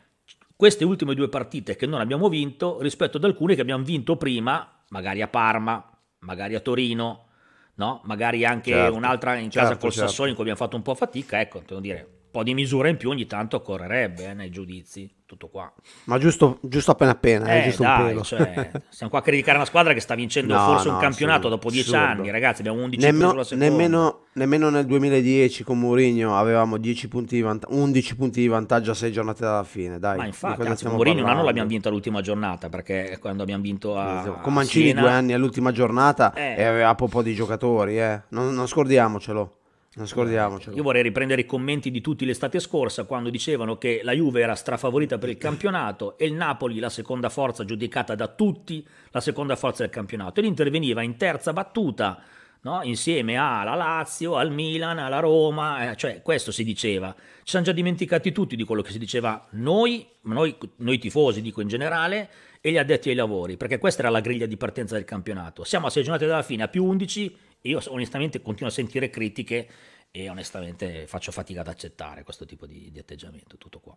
queste 0.55 0.83
ultime 0.83 1.15
due 1.15 1.29
partite 1.29 1.75
che 1.75 1.85
non 1.85 2.01
abbiamo 2.01 2.29
vinto 2.29 2.81
rispetto 2.81 3.17
ad 3.17 3.23
alcune 3.23 3.55
che 3.55 3.61
abbiamo 3.61 3.83
vinto 3.83 4.17
prima, 4.17 4.83
magari 4.89 5.21
a 5.21 5.27
Parma, 5.27 5.97
magari 6.19 6.55
a 6.55 6.59
Torino, 6.59 7.27
no? 7.75 8.01
magari 8.05 8.43
anche 8.43 8.71
certo, 8.71 8.95
un'altra 8.95 9.35
in 9.35 9.49
casa 9.49 9.67
certo, 9.67 9.81
col 9.81 9.91
certo. 9.91 10.07
Sassuolo 10.07 10.29
in 10.29 10.35
cui 10.35 10.43
abbiamo 10.43 10.63
fatto 10.63 10.75
un 10.75 10.83
po' 10.83 10.95
fatica, 10.95 11.39
ecco, 11.39 11.59
intendo 11.59 11.81
dire, 11.81 12.16
po' 12.37 12.43
di 12.43 12.53
misura 12.53 12.87
in 12.87 12.97
più 12.97 13.09
ogni 13.09 13.25
tanto 13.25 13.57
occorrerebbe 13.57 14.29
eh, 14.29 14.33
nei 14.35 14.51
giudizi 14.51 15.11
tutto 15.25 15.49
qua. 15.49 15.71
Ma 16.05 16.19
giusto, 16.19 16.59
giusto 16.61 16.91
appena 16.91 17.11
appena, 17.11 17.47
eh, 17.47 17.59
eh, 17.59 17.63
giusto 17.63 17.83
dai, 17.83 17.99
un 17.99 18.07
pelo. 18.07 18.21
Cioè, 18.23 18.71
stiamo 18.89 19.11
qua 19.11 19.19
a 19.19 19.21
criticare 19.23 19.57
una 19.57 19.65
squadra 19.65 19.93
che 19.93 19.99
sta 19.99 20.13
vincendo 20.13 20.53
no, 20.53 20.59
forse 20.65 20.87
no, 20.87 20.93
un 20.93 20.99
campionato 21.01 21.49
dopo 21.49 21.71
dieci 21.71 21.95
anni, 21.95 22.29
ragazzi, 22.29 22.61
abbiamo 22.61 22.83
11 22.83 23.05
Nemmo, 23.05 23.29
sulla 23.29 23.43
seconda. 23.43 23.65
Nemmeno, 23.65 24.19
nemmeno 24.33 24.69
nel 24.69 24.85
2010 24.85 25.63
con 25.63 25.79
Mourinho 25.79 26.37
avevamo 26.37 26.77
10 26.77 27.07
punti 27.07 27.35
di 27.35 27.41
vanta- 27.41 27.67
11 27.71 28.15
punti 28.15 28.39
di 28.39 28.47
vantaggio 28.47 28.91
a 28.91 28.93
6 28.93 29.11
giornate 29.11 29.43
dalla 29.43 29.63
fine, 29.63 29.99
dai. 29.99 30.17
Ma 30.17 30.25
infatti, 30.25 30.61
anzi, 30.61 30.85
con 30.85 30.93
Mourinho 30.93 31.23
un 31.23 31.29
anno 31.29 31.43
l'abbiamo 31.43 31.67
vinto 31.67 31.89
all'ultima 31.89 32.21
giornata, 32.21 32.69
perché 32.69 33.17
quando 33.19 33.43
abbiamo 33.43 33.63
vinto 33.63 33.97
a. 33.97 34.39
Con 34.41 34.53
Mancini 34.53 34.85
Siena, 34.85 35.01
due 35.01 35.09
anni 35.09 35.33
all'ultima 35.33 35.71
giornata 35.71 36.33
eh. 36.33 36.55
e 36.55 36.63
aveva 36.63 36.95
un 36.97 37.09
po' 37.09 37.21
di 37.21 37.33
giocatori, 37.33 37.99
eh. 37.99 38.21
non, 38.29 38.53
non 38.53 38.67
scordiamocelo. 38.67 39.55
Non 39.95 40.05
scordiamocelo. 40.05 40.75
Io 40.75 40.83
vorrei 40.83 41.01
riprendere 41.01 41.41
i 41.41 41.45
commenti 41.45 41.89
di 41.89 42.01
tutti 42.01 42.25
l'estate 42.25 42.59
scorsa 42.59 43.05
quando 43.05 43.29
dicevano 43.29 43.77
che 43.77 44.01
la 44.03 44.11
Juve 44.11 44.41
era 44.41 44.53
strafavorita 44.53 45.17
per 45.17 45.29
il 45.29 45.37
campionato 45.37 46.17
e 46.17 46.25
il 46.25 46.33
Napoli 46.33 46.79
la 46.79 46.89
seconda 46.89 47.29
forza 47.29 47.65
giudicata 47.65 48.13
da 48.13 48.27
tutti, 48.27 48.85
la 49.09 49.21
seconda 49.21 49.55
forza 49.55 49.81
del 49.81 49.91
campionato. 49.91 50.39
E 50.39 50.43
l'interveniva 50.43 51.01
in 51.01 51.17
terza 51.17 51.51
battuta, 51.51 52.21
no? 52.61 52.81
insieme 52.83 53.37
alla 53.37 53.73
Lazio, 53.73 54.35
al 54.35 54.51
Milan, 54.51 54.99
alla 54.99 55.19
Roma, 55.19 55.91
eh, 55.91 55.95
cioè 55.95 56.21
questo 56.21 56.51
si 56.51 56.63
diceva. 56.63 57.15
Ci 57.17 57.51
siamo 57.51 57.65
già 57.65 57.71
dimenticati 57.71 58.31
tutti 58.31 58.55
di 58.55 58.63
quello 58.65 58.83
che 58.83 58.91
si 58.91 58.99
diceva 58.99 59.47
noi, 59.51 60.07
noi, 60.23 60.55
noi 60.75 60.99
tifosi 60.99 61.41
dico 61.41 61.61
in 61.61 61.69
generale, 61.69 62.29
e 62.61 62.71
gli 62.71 62.77
addetti 62.77 63.09
ai 63.09 63.15
lavori, 63.15 63.55
perché 63.55 63.77
questa 63.77 64.01
era 64.01 64.11
la 64.11 64.19
griglia 64.19 64.45
di 64.45 64.57
partenza 64.57 64.95
del 64.95 65.05
campionato. 65.05 65.63
Siamo 65.63 65.87
a 65.87 65.89
sei 65.89 66.03
giornate 66.03 66.25
dalla 66.25 66.43
fine, 66.43 66.63
a 66.63 66.67
più 66.67 66.83
11 66.83 67.35
io 67.67 67.81
onestamente 67.87 68.41
continuo 68.41 68.69
a 68.69 68.73
sentire 68.73 69.09
critiche 69.09 69.67
e 70.11 70.29
onestamente 70.29 71.05
faccio 71.05 71.31
fatica 71.31 71.61
ad 71.61 71.67
accettare 71.67 72.23
questo 72.23 72.45
tipo 72.45 72.65
di, 72.65 72.89
di 72.91 72.99
atteggiamento, 72.99 73.57
tutto 73.57 73.79
qua. 73.79 73.95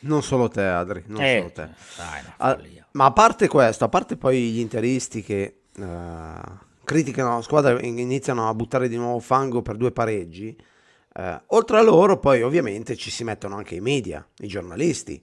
Non 0.00 0.22
solo 0.22 0.48
te, 0.48 0.62
Adri, 0.62 1.04
non 1.06 1.22
eh, 1.22 1.38
solo 1.38 1.52
te. 1.52 1.68
Dai, 1.96 2.22
a, 2.38 2.60
ma 2.92 3.04
a 3.04 3.12
parte 3.12 3.46
questo, 3.46 3.84
a 3.84 3.88
parte 3.88 4.16
poi 4.16 4.50
gli 4.50 4.58
interisti 4.58 5.22
che 5.22 5.60
uh, 5.76 5.82
criticano 6.84 7.36
la 7.36 7.42
squadra 7.42 7.78
e 7.78 7.86
iniziano 7.86 8.48
a 8.48 8.54
buttare 8.54 8.88
di 8.88 8.96
nuovo 8.96 9.20
fango 9.20 9.62
per 9.62 9.76
due 9.76 9.92
pareggi, 9.92 10.56
uh, 11.14 11.22
oltre 11.48 11.78
a 11.78 11.82
loro 11.82 12.18
poi 12.18 12.42
ovviamente 12.42 12.96
ci 12.96 13.10
si 13.10 13.22
mettono 13.22 13.56
anche 13.56 13.74
i 13.74 13.80
media, 13.80 14.26
i 14.38 14.48
giornalisti, 14.48 15.22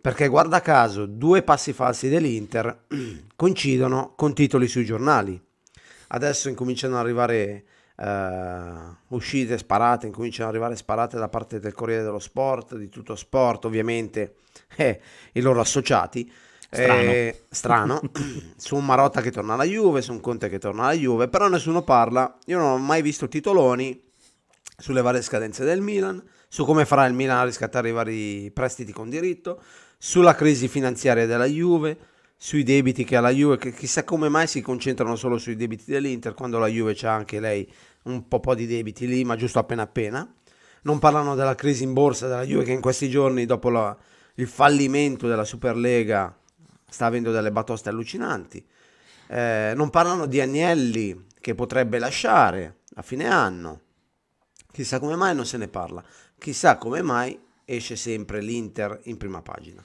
perché 0.00 0.28
guarda 0.28 0.60
caso 0.60 1.04
due 1.04 1.42
passi 1.42 1.72
falsi 1.72 2.08
dell'Inter 2.08 2.84
coincidono 3.34 4.14
con 4.14 4.32
titoli 4.32 4.68
sui 4.68 4.84
giornali 4.84 5.42
adesso 6.08 6.48
incominciano 6.48 6.94
ad 6.94 7.00
arrivare 7.00 7.64
uh, 7.96 9.14
uscite 9.14 9.58
sparate, 9.58 10.06
incominciano 10.06 10.48
ad 10.48 10.54
arrivare 10.54 10.76
sparate 10.76 11.18
da 11.18 11.28
parte 11.28 11.58
del 11.60 11.72
Corriere 11.72 12.02
dello 12.02 12.18
Sport, 12.18 12.76
di 12.76 12.88
tutto 12.88 13.16
sport, 13.16 13.64
ovviamente 13.64 14.36
eh, 14.76 15.00
i 15.32 15.40
loro 15.40 15.60
associati. 15.60 16.30
Strano, 16.68 17.00
eh, 17.00 17.42
strano. 17.48 18.00
su 18.56 18.76
un 18.76 18.84
Marotta 18.84 19.20
che 19.20 19.30
torna 19.30 19.54
alla 19.54 19.64
Juve, 19.64 20.02
su 20.02 20.12
un 20.12 20.20
Conte 20.20 20.48
che 20.48 20.58
torna 20.58 20.84
alla 20.84 20.92
Juve, 20.92 21.28
però 21.28 21.48
nessuno 21.48 21.82
parla. 21.82 22.38
Io 22.46 22.58
non 22.58 22.72
ho 22.72 22.78
mai 22.78 23.02
visto 23.02 23.28
titoloni 23.28 24.02
sulle 24.76 25.00
varie 25.00 25.22
scadenze 25.22 25.64
del 25.64 25.80
Milan, 25.80 26.22
su 26.48 26.64
come 26.64 26.84
farà 26.84 27.06
il 27.06 27.14
Milan 27.14 27.38
a 27.38 27.44
riscattare 27.44 27.88
i 27.88 27.92
vari 27.92 28.50
prestiti 28.50 28.92
con 28.92 29.08
diritto, 29.08 29.62
sulla 29.96 30.34
crisi 30.34 30.68
finanziaria 30.68 31.24
della 31.24 31.46
Juve, 31.46 31.96
sui 32.36 32.62
debiti 32.62 33.04
che 33.04 33.16
ha 33.16 33.20
la 33.20 33.30
Juve, 33.30 33.56
che 33.56 33.72
chissà 33.72 34.04
come 34.04 34.28
mai 34.28 34.46
si 34.46 34.60
concentrano 34.60 35.16
solo 35.16 35.38
sui 35.38 35.56
debiti 35.56 35.84
dell'Inter, 35.86 36.34
quando 36.34 36.58
la 36.58 36.66
Juve 36.66 36.94
c'ha 36.94 37.12
anche 37.12 37.40
lei 37.40 37.70
un 38.04 38.28
po', 38.28 38.40
po 38.40 38.54
di 38.54 38.66
debiti 38.66 39.06
lì, 39.06 39.24
ma 39.24 39.36
giusto 39.36 39.58
appena 39.58 39.82
appena. 39.82 40.30
Non 40.82 40.98
parlano 40.98 41.34
della 41.34 41.54
crisi 41.54 41.82
in 41.82 41.92
borsa 41.92 42.28
della 42.28 42.44
Juve 42.44 42.64
che 42.64 42.72
in 42.72 42.80
questi 42.80 43.08
giorni, 43.08 43.46
dopo 43.46 43.70
la, 43.70 43.96
il 44.34 44.46
fallimento 44.46 45.26
della 45.26 45.44
Superlega, 45.44 46.38
sta 46.88 47.06
avendo 47.06 47.32
delle 47.32 47.50
batoste 47.50 47.88
allucinanti. 47.88 48.64
Eh, 49.28 49.72
non 49.74 49.90
parlano 49.90 50.26
di 50.26 50.40
Agnelli 50.40 51.26
che 51.40 51.54
potrebbe 51.54 51.98
lasciare 51.98 52.80
a 52.94 53.02
fine 53.02 53.26
anno. 53.26 53.80
Chissà 54.70 55.00
come 55.00 55.16
mai 55.16 55.34
non 55.34 55.46
se 55.46 55.56
ne 55.56 55.68
parla. 55.68 56.04
Chissà 56.38 56.76
come 56.76 57.02
mai 57.02 57.38
esce 57.64 57.96
sempre 57.96 58.40
l'Inter 58.40 59.00
in 59.04 59.16
prima 59.16 59.42
pagina. 59.42 59.82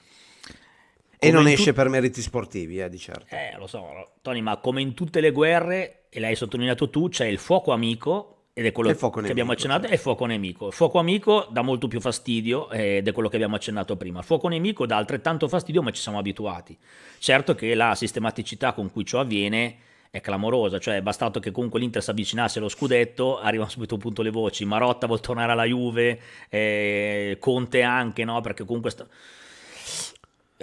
E 1.23 1.29
non 1.29 1.47
esce 1.47 1.69
tu... 1.69 1.73
per 1.73 1.87
meriti 1.87 2.19
sportivi, 2.19 2.79
eh, 2.81 2.89
di 2.89 2.97
certo. 2.97 3.35
Eh, 3.35 3.55
lo 3.59 3.67
so, 3.67 4.13
Tony, 4.23 4.41
ma 4.41 4.57
come 4.57 4.81
in 4.81 4.95
tutte 4.95 5.21
le 5.21 5.29
guerre, 5.29 6.05
e 6.09 6.19
l'hai 6.19 6.35
sottolineato 6.35 6.89
tu, 6.89 7.09
c'è 7.09 7.25
il 7.25 7.37
fuoco 7.37 7.71
amico, 7.71 8.45
ed 8.53 8.65
è 8.65 8.71
quello 8.71 8.89
che 8.89 8.97
nemico, 8.99 9.29
abbiamo 9.29 9.51
accennato, 9.51 9.81
certo. 9.81 9.93
il 9.93 10.01
fuoco 10.01 10.25
nemico. 10.25 10.67
Il 10.67 10.73
fuoco 10.73 10.97
amico 10.97 11.47
dà 11.51 11.61
molto 11.61 11.87
più 11.87 12.01
fastidio, 12.01 12.71
ed 12.71 13.07
è 13.07 13.11
quello 13.11 13.29
che 13.29 13.35
abbiamo 13.35 13.55
accennato 13.55 13.95
prima. 13.97 14.17
Il 14.17 14.25
fuoco 14.25 14.47
nemico 14.47 14.87
dà 14.87 14.97
altrettanto 14.97 15.47
fastidio, 15.47 15.83
ma 15.83 15.91
ci 15.91 16.01
siamo 16.01 16.17
abituati. 16.17 16.75
Certo 17.19 17.53
che 17.53 17.75
la 17.75 17.93
sistematicità 17.93 18.73
con 18.73 18.91
cui 18.91 19.05
ciò 19.05 19.19
avviene 19.19 19.75
è 20.09 20.21
clamorosa, 20.21 20.79
cioè 20.79 20.95
è 20.95 21.01
bastato 21.03 21.39
che 21.39 21.51
comunque 21.51 21.79
l'Inter 21.79 22.01
si 22.01 22.09
avvicinasse 22.09 22.57
allo 22.57 22.67
scudetto, 22.67 23.39
arrivano 23.39 23.69
subito 23.69 23.93
appunto 23.93 24.23
le 24.23 24.31
voci, 24.31 24.65
Marotta 24.65 25.05
vuol 25.05 25.19
tornare 25.19 25.51
alla 25.51 25.65
Juve, 25.65 26.19
eh, 26.49 27.37
Conte 27.39 27.83
anche, 27.83 28.25
no? 28.25 28.41
Perché 28.41 28.65
comunque... 28.65 28.89
Sta 28.89 29.05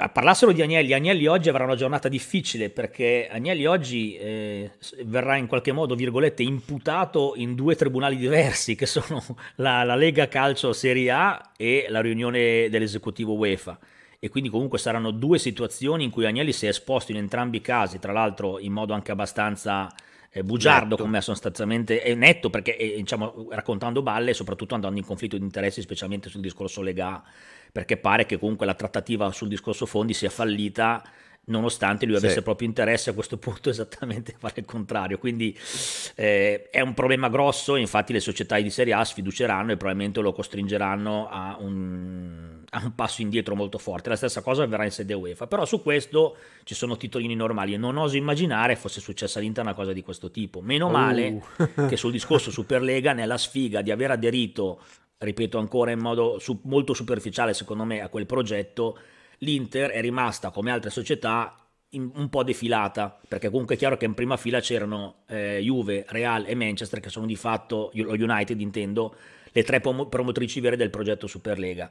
parlassero 0.06 0.52
di 0.52 0.62
Agnelli, 0.62 0.92
Agnelli 0.92 1.26
oggi 1.26 1.48
avrà 1.48 1.64
una 1.64 1.74
giornata 1.74 2.08
difficile 2.08 2.70
perché 2.70 3.28
Agnelli 3.28 3.66
oggi 3.66 4.14
eh, 4.16 4.70
verrà 5.04 5.36
in 5.36 5.46
qualche 5.46 5.72
modo, 5.72 5.96
virgolette, 5.96 6.44
imputato 6.44 7.32
in 7.36 7.56
due 7.56 7.74
tribunali 7.74 8.16
diversi 8.16 8.76
che 8.76 8.86
sono 8.86 9.24
la, 9.56 9.82
la, 9.82 9.96
Lega 9.96 10.28
Calcio 10.28 10.72
Serie 10.72 11.10
A 11.10 11.52
e 11.56 11.86
la 11.88 12.00
riunione 12.00 12.68
dell'esecutivo 12.68 13.34
UEFA. 13.34 13.78
E 14.20 14.28
quindi 14.28 14.48
comunque 14.48 14.78
saranno 14.78 15.10
due 15.10 15.38
situazioni 15.38 16.04
in 16.04 16.10
cui 16.10 16.26
Agnelli 16.26 16.52
si 16.52 16.66
è 16.66 16.68
esposto 16.68 17.10
in 17.12 17.18
entrambi 17.18 17.58
i 17.58 17.60
casi, 17.60 17.98
tra 17.98 18.12
l'altro 18.12 18.58
in 18.58 18.72
modo 18.72 18.92
anche 18.94 19.12
abbastanza 19.12 19.88
eh, 20.30 20.42
bugiardo 20.42 20.90
netto. 20.90 21.02
come 21.02 21.20
sostanzialmente 21.20 22.02
è 22.02 22.14
netto 22.14 22.50
perché 22.50 22.76
è, 22.76 22.96
diciamo, 22.96 23.48
raccontando 23.50 24.02
balle 24.02 24.30
e 24.30 24.34
soprattutto 24.34 24.74
andando 24.74 24.98
in 24.98 25.04
conflitto 25.04 25.36
di 25.36 25.44
interessi 25.44 25.80
specialmente 25.80 26.28
sul 26.28 26.40
discorso 26.40 26.82
Lega 26.82 27.22
perché 27.78 27.96
pare 27.96 28.26
che 28.26 28.40
comunque 28.40 28.66
la 28.66 28.74
trattativa 28.74 29.30
sul 29.30 29.46
discorso 29.46 29.86
fondi 29.86 30.12
sia 30.12 30.30
fallita 30.30 31.00
nonostante 31.44 32.06
lui 32.06 32.16
avesse 32.16 32.38
sì. 32.38 32.42
proprio 32.42 32.66
interesse 32.66 33.10
a 33.10 33.12
questo 33.12 33.36
punto 33.38 33.70
esattamente 33.70 34.32
a 34.32 34.36
fare 34.36 34.54
il 34.56 34.64
contrario. 34.64 35.16
Quindi 35.16 35.56
eh, 36.16 36.70
è 36.70 36.80
un 36.80 36.92
problema 36.94 37.28
grosso, 37.28 37.76
infatti 37.76 38.12
le 38.12 38.18
società 38.18 38.58
di 38.58 38.68
Serie 38.68 38.94
A 38.94 39.04
sfiduceranno 39.04 39.70
e 39.70 39.76
probabilmente 39.76 40.20
lo 40.20 40.32
costringeranno 40.32 41.28
a 41.28 41.56
un, 41.60 42.64
a 42.68 42.82
un, 42.82 42.94
passo 42.96 43.22
indietro 43.22 43.54
molto 43.54 43.78
forte. 43.78 44.08
La 44.08 44.16
stessa 44.16 44.42
cosa 44.42 44.64
avverrà 44.64 44.82
in 44.82 44.90
sede 44.90 45.14
UEFA, 45.14 45.46
però 45.46 45.64
su 45.64 45.80
questo 45.80 46.36
ci 46.64 46.74
sono 46.74 46.96
titolini 46.96 47.36
normali 47.36 47.74
e 47.74 47.76
non 47.76 47.96
oso 47.96 48.16
immaginare 48.16 48.74
fosse 48.74 49.00
successa 49.00 49.38
all'Inter 49.38 49.62
una 49.62 49.74
cosa 49.74 49.92
di 49.92 50.02
questo 50.02 50.32
tipo. 50.32 50.60
Meno 50.62 50.88
male 50.88 51.40
uh. 51.56 51.86
che 51.86 51.96
sul 51.96 52.10
discorso 52.10 52.50
Superlega, 52.50 53.12
nella 53.12 53.38
sfiga 53.38 53.82
di 53.82 53.92
aver 53.92 54.10
aderito, 54.10 54.80
ripeto 55.18 55.58
ancora 55.58 55.90
in 55.90 55.98
modo 55.98 56.38
su, 56.38 56.60
molto 56.64 56.94
superficiale 56.94 57.52
secondo 57.52 57.84
me, 57.84 58.00
a 58.00 58.08
quel 58.08 58.26
progetto, 58.26 58.98
l'Inter 59.38 59.90
è 59.90 60.00
rimasta 60.00 60.50
come 60.50 60.70
altre 60.70 60.90
società 60.90 61.54
in, 61.90 62.10
un 62.14 62.28
po' 62.28 62.42
defilata, 62.42 63.18
perché 63.26 63.50
comunque 63.50 63.74
è 63.74 63.78
chiaro 63.78 63.96
che 63.96 64.04
in 64.04 64.14
prima 64.14 64.36
fila 64.36 64.60
c'erano 64.60 65.22
eh, 65.26 65.60
Juve, 65.62 66.04
Real 66.08 66.44
e 66.46 66.54
Manchester, 66.54 67.00
che 67.00 67.08
sono 67.08 67.26
di 67.26 67.36
fatto, 67.36 67.90
lo 67.94 68.12
United 68.12 68.60
intendo, 68.60 69.14
le 69.50 69.62
tre 69.62 69.80
promotrici 69.80 70.60
vere 70.60 70.76
del 70.76 70.90
progetto 70.90 71.26
Superlega. 71.26 71.90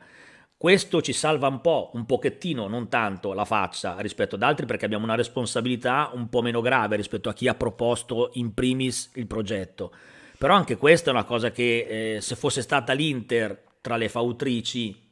Questo 0.56 1.02
ci 1.04 1.14
salva 1.14 1.48
un 1.48 1.62
po', 1.62 1.92
un 1.94 2.06
pochettino, 2.06 2.68
non 2.68 2.90
tanto 2.90 3.34
la 3.34 3.46
faccia 3.46 4.00
rispetto 4.00 4.36
ad 4.36 4.42
altri 4.42 4.66
perché 4.66 4.86
abbiamo 4.86 5.04
una 5.04 5.14
responsabilità 5.14 6.10
un 6.14 6.30
po' 6.30 6.42
meno 6.42 6.62
grave 6.62 6.96
rispetto 6.96 7.30
a 7.30 7.34
chi 7.34 7.48
ha 7.48 7.54
proposto 7.54 8.32
in 8.34 8.56
primis 8.56 9.12
il 9.16 9.28
progetto. 9.28 9.92
Però 10.38 10.54
anche 10.54 10.78
questa 10.78 11.10
è 11.10 11.14
una 11.14 11.24
cosa 11.24 11.52
che 11.52 12.16
eh, 12.16 12.22
se 12.22 12.36
fosse 12.36 12.62
stata 12.62 12.94
l'Inter 12.94 13.64
tra 13.82 13.96
le 13.98 14.10
fautrici 14.10 15.06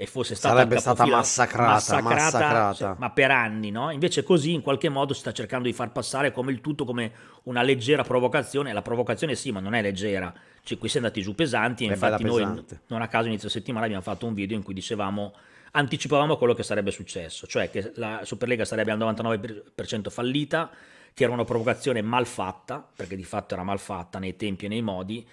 e 0.00 0.06
fosse 0.06 0.36
stata 0.36 0.54
sarebbe 0.54 0.78
stata 0.78 1.04
massacrata, 1.06 1.72
massacrata, 1.72 2.14
massacrata. 2.14 2.74
Cioè, 2.74 2.94
ma 2.98 3.10
per 3.10 3.32
anni, 3.32 3.70
no? 3.70 3.90
Invece 3.90 4.22
così 4.22 4.52
in 4.52 4.62
qualche 4.62 4.88
modo 4.88 5.12
si 5.12 5.20
sta 5.20 5.32
cercando 5.32 5.66
di 5.66 5.72
far 5.72 5.90
passare 5.90 6.30
come 6.30 6.52
il 6.52 6.60
tutto 6.60 6.84
come 6.84 7.10
una 7.44 7.62
leggera 7.62 8.04
provocazione, 8.04 8.72
la 8.72 8.82
provocazione 8.82 9.34
sì, 9.34 9.50
ma 9.50 9.58
non 9.58 9.74
è 9.74 9.82
leggera. 9.82 10.32
Cioè, 10.62 10.78
qui 10.78 10.88
si 10.88 10.98
è 10.98 11.00
andati 11.00 11.20
giù 11.20 11.34
pesanti 11.34 11.84
e 11.84 11.88
infatti 11.88 12.22
noi 12.22 12.42
pesante. 12.42 12.82
non 12.86 13.02
a 13.02 13.08
caso 13.08 13.26
inizio 13.26 13.48
settimana 13.48 13.86
abbiamo 13.86 14.04
fatto 14.04 14.24
un 14.26 14.34
video 14.34 14.56
in 14.56 14.62
cui 14.62 14.74
dicevamo 14.74 15.34
anticipavamo 15.72 16.36
quello 16.36 16.54
che 16.54 16.62
sarebbe 16.62 16.90
successo, 16.90 17.46
cioè 17.46 17.70
che 17.70 17.92
la 17.96 18.20
Superlega 18.22 18.64
sarebbe 18.64 18.92
al 18.92 18.98
99% 18.98 20.10
fallita, 20.10 20.70
che 21.14 21.24
era 21.24 21.32
una 21.32 21.44
provocazione 21.44 22.02
mal 22.02 22.26
fatta, 22.26 22.86
perché 22.94 23.16
di 23.16 23.24
fatto 23.24 23.54
era 23.54 23.62
mal 23.62 23.78
fatta 23.78 24.18
nei 24.18 24.36
tempi 24.36 24.66
e 24.66 24.68
nei 24.68 24.82
modi 24.82 25.26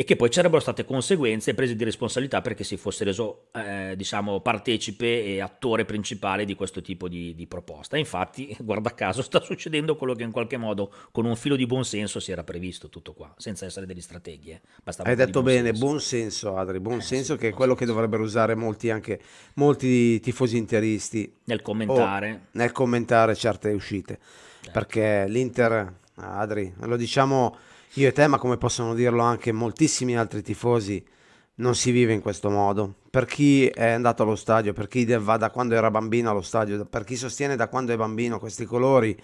e 0.00 0.04
che 0.04 0.16
poi 0.16 0.30
c'erano 0.30 0.58
state 0.60 0.86
conseguenze 0.86 1.50
e 1.50 1.54
prese 1.54 1.76
di 1.76 1.84
responsabilità 1.84 2.40
perché 2.40 2.64
si 2.64 2.78
fosse 2.78 3.04
reso 3.04 3.48
eh, 3.52 3.92
diciamo 3.96 4.40
partecipe 4.40 5.24
e 5.24 5.40
attore 5.40 5.84
principale 5.84 6.46
di 6.46 6.54
questo 6.54 6.80
tipo 6.80 7.06
di, 7.06 7.34
di, 7.34 7.46
proposta. 7.46 7.98
infatti, 7.98 8.56
guarda 8.60 8.94
caso, 8.94 9.20
sta 9.20 9.42
succedendo 9.42 9.96
quello 9.96 10.14
che 10.14 10.22
in 10.22 10.30
qualche 10.30 10.56
modo 10.56 10.90
con 11.12 11.26
un 11.26 11.36
filo 11.36 11.54
di 11.54 11.66
buonsenso 11.66 12.18
si 12.18 12.32
era 12.32 12.44
previsto 12.44 12.88
tutto 12.88 13.12
qua, 13.12 13.30
senza 13.36 13.66
essere 13.66 13.84
degli 13.84 14.00
strateghi. 14.00 14.52
Eh. 14.52 14.60
Hai 15.02 15.16
detto 15.16 15.42
bene, 15.42 15.68
senso. 15.68 15.84
buon 15.84 16.00
senso 16.00 16.56
Adri, 16.56 16.80
buon 16.80 17.00
eh, 17.00 17.02
senso 17.02 17.34
sì, 17.34 17.40
che 17.40 17.48
è 17.48 17.52
quello 17.52 17.76
senso. 17.76 17.84
che 17.84 17.92
dovrebbero 17.92 18.22
usare 18.22 18.54
molti, 18.54 18.88
anche, 18.88 19.20
molti 19.56 20.18
tifosi 20.20 20.56
interisti. 20.56 21.30
Nel 21.44 21.60
commentare. 21.60 22.46
nel 22.52 22.72
commentare 22.72 23.34
certe 23.34 23.70
uscite. 23.72 24.18
Certo. 24.70 24.78
Perché 24.78 25.24
l'Inter, 25.28 25.92
Adri, 26.16 26.72
lo 26.80 26.96
diciamo 26.96 27.56
io 27.94 28.08
e 28.08 28.12
te, 28.12 28.26
ma 28.28 28.38
come 28.38 28.56
possono 28.56 28.94
dirlo 28.94 29.22
anche 29.22 29.52
moltissimi 29.52 30.16
altri 30.16 30.42
tifosi, 30.42 31.04
non 31.56 31.74
si 31.74 31.90
vive 31.90 32.12
in 32.12 32.20
questo 32.20 32.50
modo. 32.50 32.94
Per 33.10 33.26
chi 33.26 33.66
è 33.66 33.90
andato 33.90 34.22
allo 34.22 34.36
stadio, 34.36 34.72
per 34.72 34.88
chi 34.88 35.04
va 35.04 35.36
da 35.36 35.50
quando 35.50 35.74
era 35.74 35.90
bambino 35.90 36.30
allo 36.30 36.42
stadio, 36.42 36.84
per 36.84 37.04
chi 37.04 37.16
sostiene 37.16 37.56
da 37.56 37.68
quando 37.68 37.92
è 37.92 37.96
bambino 37.96 38.38
questi 38.38 38.64
colori, 38.64 39.18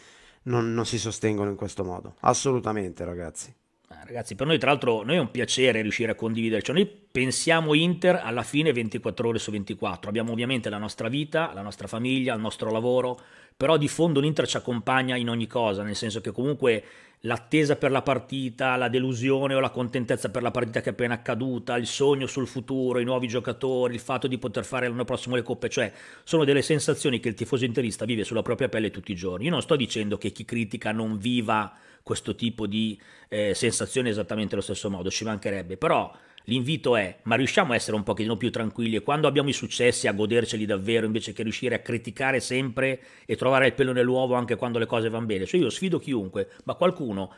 non, 0.45 0.75
non 0.75 0.85
si 0.85 0.99
sostengono 0.99 1.51
in 1.51 1.57
questo 1.57 1.85
modo. 1.85 2.17
Assolutamente, 2.21 3.05
ragazzi. 3.05 3.55
Eh, 3.89 4.05
ragazzi, 4.05 4.35
per 4.35 4.47
noi 4.47 4.59
tra 4.59 4.71
l'altro 4.71 5.03
noi 5.05 5.17
è 5.17 5.21
un 5.21 5.31
piacere 5.31 5.81
riuscire 5.81 6.13
a 6.13 6.15
condividere, 6.17 6.61
cioè 6.63 6.75
noi 6.75 6.87
pensiamo 6.87 7.73
Inter 7.75 8.21
alla 8.23 8.43
fine 8.43 8.73
24 8.73 9.29
ore 9.29 9.39
su 9.39 9.51
24, 9.53 10.09
abbiamo 10.09 10.33
ovviamente 10.33 10.69
la 10.69 10.79
nostra 10.79 11.09
vita, 11.09 11.53
la 11.55 11.63
nostra 11.63 11.87
famiglia, 11.87 12.35
il 12.35 12.41
nostro 12.41 12.71
lavoro, 12.71 13.21
però 13.57 13.77
di 13.77 13.89
fondo 13.89 14.21
l'Inter 14.21 14.47
ci 14.47 14.57
accompagna 14.57 15.17
in 15.17 15.31
ogni 15.31 15.47
cosa, 15.47 15.83
nel 15.83 15.95
senso 15.95 16.21
che 16.21 16.33
comunque 16.33 16.85
l'attesa 17.27 17.77
per 17.77 17.91
la 17.91 18.03
partita, 18.03 18.77
la 18.77 18.89
delusione 18.89 19.55
o 19.55 19.61
la 19.61 19.71
contentezza 19.71 20.31
per 20.31 20.43
la 20.43 20.51
partita 20.51 20.81
che 20.81 20.91
è 20.91 20.93
appena 20.93 21.15
accaduta, 21.15 21.77
il 21.77 21.87
sogno 21.87 22.27
sul 22.27 22.47
futuro, 22.47 23.01
i 23.01 23.05
nuovi 23.05 23.27
giocatori, 23.27 23.95
il 23.95 24.01
fatto 24.01 24.29
di 24.29 24.39
poter 24.39 24.65
fare 24.65 24.89
l'anno 24.89 25.05
prossimo 25.05 25.35
le 25.35 25.43
coppe, 25.43 25.69
cioè 25.69 25.93
sono 26.25 26.45
delle 26.45 26.63
sensazioni 26.63 27.21
che 27.21 27.29
il 27.29 27.35
tifoso 27.35 27.65
interista 27.65 28.05
vive 28.05 28.25
sulla 28.25 28.43
propria 28.43 28.69
pelle 28.69 28.91
tutti 28.91 29.13
i 29.13 29.17
giorni. 29.17 29.47
Io 29.47 29.51
non 29.51 29.61
sto 29.61 29.77
dicendo 29.77 30.17
che 30.17 30.31
chi 30.31 30.45
critica 30.45 30.93
non 30.93 31.19
viva 31.19 31.73
questo 32.03 32.37
tipo 32.37 32.67
di 32.69 32.99
eh, 33.29 33.53
sensazioni 33.55 34.09
esattamente 34.09 34.55
allo 34.55 34.63
stesso 34.63 34.89
modo, 34.89 35.11
ci 35.11 35.25
mancherebbe, 35.25 35.77
però 35.77 36.11
L'invito 36.49 36.95
è, 36.95 37.19
ma 37.25 37.35
riusciamo 37.35 37.73
a 37.73 37.75
essere 37.75 37.97
un 37.97 38.05
pochettino 38.05 38.37
più 38.37 38.51
tranquilli 38.51 38.97
e 38.97 39.03
quando 39.03 39.27
abbiamo 39.27 39.49
i 39.49 39.53
successi 39.53 40.07
a 40.07 40.13
goderceli 40.13 40.65
davvero 40.65 41.05
invece 41.05 41.33
che 41.33 41.43
riuscire 41.43 41.75
a 41.75 41.81
criticare 41.81 42.39
sempre 42.39 43.01
e 43.25 43.35
trovare 43.35 43.67
il 43.67 43.75
pelo 43.75 43.93
nell'uovo 43.93 44.35
anche 44.35 44.55
quando 44.55 44.79
le 44.79 44.87
cose 44.87 45.09
vanno 45.09 45.27
bene. 45.27 45.45
Cioè 45.45 45.61
io 45.61 45.71
sfido 45.71 45.99
chiunque, 45.99 46.51
ma 46.65 46.75
qualcuno 46.75 47.33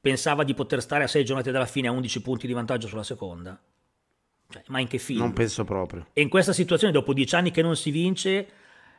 pensava 0.00 0.44
di 0.44 0.54
poter 0.54 0.80
stare 0.80 1.04
a 1.04 1.08
6 1.08 1.24
giornate 1.24 1.50
dalla 1.50 1.66
fine 1.66 1.88
a 1.88 1.92
11 1.92 2.22
punti 2.22 2.46
di 2.46 2.54
vantaggio 2.54 2.88
sulla 2.88 3.02
seconda? 3.02 3.60
Cioè, 4.48 4.62
ma 4.68 4.80
in 4.80 4.86
che 4.86 4.98
film? 4.98 5.20
Non 5.20 5.34
penso 5.34 5.64
proprio. 5.64 6.06
E 6.14 6.22
in 6.22 6.30
questa 6.30 6.54
situazione, 6.54 6.92
dopo 6.92 7.12
10 7.12 7.34
anni 7.34 7.50
che 7.50 7.60
non 7.60 7.76
si 7.76 7.90
vince, 7.90 8.46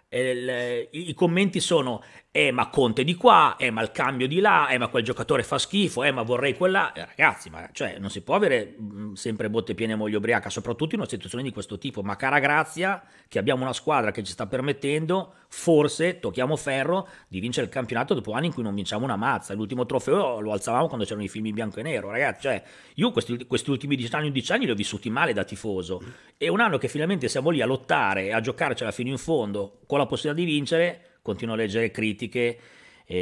eh, 0.10 0.88
i 0.92 1.14
commenti 1.14 1.60
sono 1.60 2.02
eh 2.38 2.52
ma 2.52 2.68
Conte 2.68 3.06
di 3.06 3.16
qua, 3.16 3.56
eh 3.58 3.72
ma 3.72 3.82
il 3.82 3.92
cambio 3.92 4.28
di 4.28 4.42
là, 4.42 4.68
eh 4.68 4.78
ma 4.78 4.90
quel 4.90 5.06
giocatore 5.06 5.42
fa 5.42 5.58
schifo, 5.58 6.04
eh 6.04 6.12
ma 6.12 6.22
vorrei 6.22 6.54
quella... 6.54 6.92
Eh, 6.92 7.06
ragazzi, 7.16 7.50
ma 7.50 7.70
cioè, 7.72 7.98
non 7.98 8.10
si 8.10 8.24
può 8.24 8.36
avere 8.36 8.76
mm, 8.78 9.14
sempre 9.14 9.50
botte 9.50 9.74
piene 9.74 9.94
e 9.94 9.96
moglie 9.96 10.18
ubriaca, 10.18 10.50
soprattutto 10.50 10.96
in 10.96 11.00
una 11.00 11.10
situazione 11.10 11.46
di 11.46 11.52
questo 11.52 11.78
tipo. 11.78 12.02
Ma 12.02 12.18
cara 12.18 12.40
grazia 12.40 13.02
che 13.30 13.40
abbiamo 13.40 13.62
una 13.62 13.72
squadra 13.72 14.12
che 14.12 14.22
ci 14.22 14.34
sta 14.34 14.48
permettendo, 14.48 15.34
forse, 15.48 16.20
tocchiamo 16.20 16.58
ferro, 16.58 17.08
di 17.30 17.40
vincere 17.40 17.68
il 17.68 17.72
campionato 17.72 18.14
dopo 18.14 18.34
anni 18.34 18.48
in 18.48 18.54
cui 18.54 18.64
non 18.64 18.76
vinciamo 18.76 19.06
una 19.06 19.16
mazza. 19.16 19.54
L'ultimo 19.54 19.86
trofeo 19.86 20.42
lo 20.42 20.52
alzavamo 20.52 20.88
quando 20.88 21.06
c'erano 21.06 21.24
i 21.24 21.30
film 21.30 21.46
in 21.46 21.54
bianco 21.54 21.80
e 21.80 21.84
nero, 21.84 22.10
ragazzi. 22.10 22.42
Cioè, 22.42 22.62
io 22.96 23.12
questi, 23.12 23.46
questi 23.46 23.70
ultimi 23.70 23.96
10 23.96 24.14
anni, 24.14 24.28
11 24.28 24.52
anni 24.52 24.66
li 24.66 24.72
ho 24.72 24.76
vissuti 24.76 25.10
male 25.10 25.32
da 25.32 25.46
tifoso. 25.46 26.02
E 26.38 26.50
un 26.50 26.60
anno 26.60 26.78
che 26.78 26.90
finalmente 26.90 27.30
siamo 27.30 27.50
lì 27.50 27.62
a 27.62 27.66
lottare, 27.66 28.34
a 28.34 28.42
giocarcela 28.42 28.92
fino 28.92 29.10
in 29.10 29.18
fondo, 29.18 29.80
con 29.96 30.04
la 30.04 30.10
possibilità 30.10 30.44
di 30.44 30.52
vincere 30.52 31.02
continuo 31.22 31.54
a 31.54 31.58
leggere 31.58 31.90
critiche 31.90 32.58
e, 33.06 33.14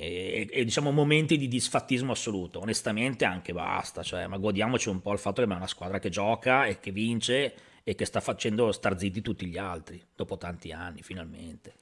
e, 0.00 0.48
e, 0.48 0.64
diciamo 0.64 0.92
momenti 0.92 1.36
di 1.36 1.48
disfattismo 1.48 2.12
assoluto. 2.12 2.60
Onestamente 2.60 3.24
anche 3.24 3.52
basta, 3.52 4.02
cioè, 4.02 4.26
ma 4.28 4.36
godiamoci 4.38 4.88
un 4.88 5.00
po' 5.00 5.12
il 5.12 5.18
fatto 5.18 5.36
che 5.36 5.42
abbiamo 5.42 5.60
una 5.60 5.68
squadra 5.68 5.98
che 5.98 6.08
gioca 6.08 6.66
e 6.66 6.78
che 6.78 6.92
vince 6.92 7.54
e 7.82 7.94
che 7.96 8.04
sta 8.04 8.20
facendo 8.20 8.70
star 8.70 8.98
zitti 8.98 9.20
tutti 9.20 9.46
gli 9.46 9.58
altri 9.58 10.00
dopo 10.14 10.38
tanti 10.38 10.70
anni, 10.70 11.02
finalmente. 11.02 11.74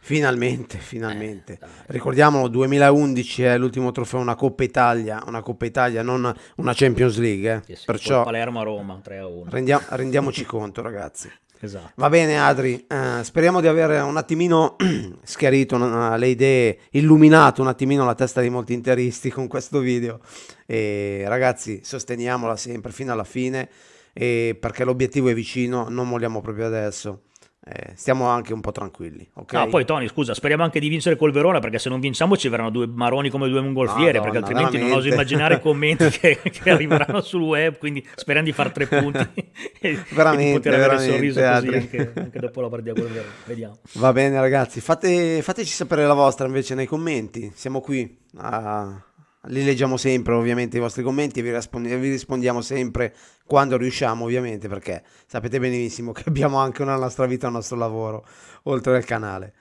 Finalmente, 0.00 0.78
finalmente. 0.78 1.58
Eh, 1.60 1.66
Ricordiamolo, 1.86 2.48
2011 2.48 3.42
è 3.42 3.58
l'ultimo 3.58 3.90
trofeo, 3.92 4.20
una 4.20 4.36
Coppa 4.36 4.62
Italia, 4.62 5.22
una 5.26 5.42
Coppa 5.42 5.66
Italia, 5.66 6.02
non 6.02 6.32
una 6.56 6.72
Champions 6.74 7.18
League. 7.18 7.62
Eh. 7.66 7.74
Sì, 7.74 7.84
Perciò 7.86 8.22
Palermo 8.22 8.60
a 8.60 8.62
Roma 8.62 9.00
3 9.02 9.18
a 9.18 9.26
1. 9.26 9.50
Rendiamo, 9.50 9.84
rendiamoci 9.88 10.44
conto, 10.44 10.80
ragazzi. 10.80 11.30
Esatto. 11.66 11.90
Va 11.96 12.08
bene 12.08 12.38
Adri, 12.38 12.86
eh, 12.86 13.24
speriamo 13.24 13.60
di 13.60 13.66
aver 13.66 14.02
un 14.04 14.16
attimino 14.16 14.76
schiarito 15.22 15.74
una, 15.74 16.16
le 16.16 16.28
idee, 16.28 16.78
illuminato 16.90 17.60
un 17.60 17.66
attimino 17.66 18.04
la 18.04 18.14
testa 18.14 18.40
di 18.40 18.48
molti 18.48 18.72
interisti 18.72 19.30
con 19.30 19.48
questo 19.48 19.80
video. 19.80 20.20
E 20.64 21.24
ragazzi 21.26 21.80
sosteniamola 21.82 22.56
sempre 22.56 22.92
fino 22.92 23.12
alla 23.12 23.24
fine 23.24 23.68
perché 24.12 24.84
l'obiettivo 24.84 25.28
è 25.28 25.34
vicino, 25.34 25.88
non 25.90 26.08
molliamo 26.08 26.40
proprio 26.40 26.66
adesso 26.66 27.24
eh, 27.68 27.94
stiamo 27.96 28.28
anche 28.28 28.52
un 28.52 28.60
po' 28.60 28.70
tranquilli. 28.70 29.28
Okay? 29.32 29.64
No, 29.64 29.68
poi 29.68 29.84
Tony, 29.84 30.06
scusa, 30.06 30.34
speriamo 30.34 30.62
anche 30.62 30.78
di 30.78 30.88
vincere 30.88 31.16
col 31.16 31.32
Verona 31.32 31.58
perché 31.58 31.80
se 31.80 31.88
non 31.88 31.98
vinciamo 31.98 32.36
ci 32.36 32.48
verranno 32.48 32.70
due 32.70 32.86
maroni 32.86 33.28
come 33.28 33.48
due 33.48 33.60
mongolfiere, 33.60 34.18
Madonna, 34.18 34.22
perché 34.22 34.38
altrimenti 34.38 34.76
veramente. 34.76 34.94
non 34.94 34.98
oso 34.98 35.08
immaginare 35.08 35.54
i 35.56 35.60
commenti 35.60 36.08
che, 36.10 36.38
che, 36.48 36.70
arriveranno 36.70 37.20
sul 37.22 37.42
web, 37.42 37.76
quindi 37.78 38.06
speriamo 38.14 38.46
di 38.46 38.52
fare 38.52 38.70
tre 38.70 38.86
punti 38.86 39.18
e, 39.80 40.00
veramente, 40.10 40.68
e 40.68 40.72
poter 40.72 40.74
avere 40.74 40.94
il 40.94 41.10
sorriso 41.10 41.40
così 41.40 41.66
anche, 41.74 42.12
anche, 42.14 42.38
dopo 42.38 42.60
la 42.60 42.68
partita 42.68 42.92
col 42.92 43.08
Verona. 43.10 43.32
Vediamo. 43.46 43.78
Va 43.94 44.12
bene 44.12 44.38
ragazzi, 44.38 44.80
Fate, 44.80 45.42
fateci 45.42 45.72
sapere 45.72 46.06
la 46.06 46.14
vostra 46.14 46.46
invece 46.46 46.76
nei 46.76 46.86
commenti, 46.86 47.50
siamo 47.52 47.80
qui 47.80 48.16
a 48.36 49.02
li 49.48 49.64
leggiamo 49.64 49.96
sempre 49.96 50.34
ovviamente 50.34 50.76
i 50.76 50.80
vostri 50.80 51.02
commenti 51.02 51.40
e 51.40 51.42
vi, 51.42 51.52
rispondi- 51.52 51.94
vi, 51.96 52.10
rispondiamo 52.10 52.60
sempre 52.60 53.14
quando 53.44 53.76
riusciamo 53.76 54.24
ovviamente 54.24 54.68
perché 54.68 55.04
sapete 55.26 55.58
benissimo 55.58 56.12
che 56.12 56.24
abbiamo 56.26 56.58
anche 56.58 56.82
una 56.82 56.96
nostra 56.96 57.26
vita, 57.26 57.46
un 57.46 57.54
nostro 57.54 57.76
lavoro 57.76 58.26
oltre 58.64 58.96
al 58.96 59.04
canale. 59.04 59.54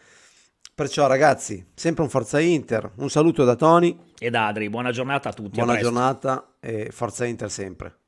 Perciò 0.74 1.08
ragazzi, 1.08 1.66
sempre 1.74 2.04
un 2.04 2.10
Forza 2.10 2.40
Inter, 2.40 2.92
un 2.98 3.10
saluto 3.10 3.46
da 3.46 3.56
Tony. 3.56 3.98
E 4.20 4.30
da 4.30 4.48
Adri, 4.48 4.70
buona 4.70 4.92
giornata 4.92 5.30
a 5.30 5.34
tutti. 5.34 5.58
Buona 5.58 5.78
giornata 5.78 6.56
e 6.60 6.90
Forza 6.92 7.26
Inter 7.26 7.50
sempre. 7.50 8.00